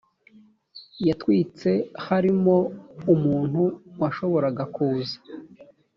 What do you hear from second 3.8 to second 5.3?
washoboraga kuza